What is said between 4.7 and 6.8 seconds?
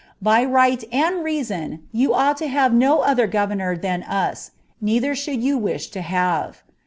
neither should you wish to have.